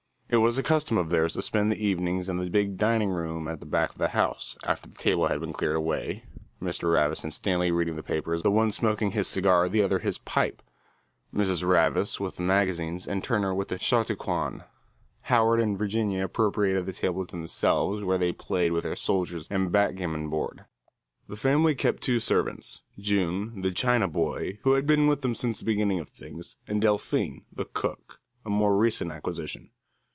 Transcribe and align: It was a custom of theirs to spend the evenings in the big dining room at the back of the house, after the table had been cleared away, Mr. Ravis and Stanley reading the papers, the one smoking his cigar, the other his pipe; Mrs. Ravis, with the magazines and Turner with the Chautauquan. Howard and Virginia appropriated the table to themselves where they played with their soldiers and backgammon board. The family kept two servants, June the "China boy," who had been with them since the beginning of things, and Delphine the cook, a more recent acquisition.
It 0.33 0.37
was 0.37 0.57
a 0.57 0.63
custom 0.63 0.97
of 0.97 1.09
theirs 1.09 1.33
to 1.33 1.41
spend 1.41 1.69
the 1.73 1.85
evenings 1.85 2.29
in 2.29 2.37
the 2.37 2.49
big 2.49 2.77
dining 2.77 3.09
room 3.09 3.49
at 3.49 3.59
the 3.59 3.65
back 3.65 3.89
of 3.89 3.97
the 3.97 4.07
house, 4.07 4.57
after 4.63 4.87
the 4.87 4.95
table 4.95 5.27
had 5.27 5.41
been 5.41 5.51
cleared 5.51 5.75
away, 5.75 6.23
Mr. 6.61 6.89
Ravis 6.93 7.25
and 7.25 7.33
Stanley 7.33 7.69
reading 7.69 7.97
the 7.97 8.01
papers, 8.01 8.41
the 8.41 8.49
one 8.49 8.71
smoking 8.71 9.11
his 9.11 9.27
cigar, 9.27 9.67
the 9.67 9.81
other 9.83 9.99
his 9.99 10.19
pipe; 10.19 10.61
Mrs. 11.35 11.65
Ravis, 11.67 12.17
with 12.17 12.37
the 12.37 12.43
magazines 12.43 13.05
and 13.05 13.21
Turner 13.21 13.53
with 13.53 13.67
the 13.67 13.77
Chautauquan. 13.77 14.63
Howard 15.23 15.59
and 15.59 15.77
Virginia 15.77 16.23
appropriated 16.23 16.85
the 16.85 16.93
table 16.93 17.25
to 17.25 17.35
themselves 17.35 18.01
where 18.01 18.17
they 18.17 18.31
played 18.31 18.71
with 18.71 18.83
their 18.85 18.95
soldiers 18.95 19.49
and 19.51 19.69
backgammon 19.69 20.29
board. 20.29 20.63
The 21.27 21.35
family 21.35 21.75
kept 21.75 22.03
two 22.03 22.21
servants, 22.21 22.83
June 22.97 23.61
the 23.63 23.71
"China 23.73 24.07
boy," 24.07 24.59
who 24.63 24.75
had 24.75 24.87
been 24.87 25.07
with 25.09 25.23
them 25.23 25.35
since 25.35 25.59
the 25.59 25.65
beginning 25.65 25.99
of 25.99 26.07
things, 26.07 26.55
and 26.69 26.81
Delphine 26.81 27.43
the 27.51 27.65
cook, 27.65 28.21
a 28.45 28.49
more 28.49 28.77
recent 28.77 29.11
acquisition. 29.11 29.71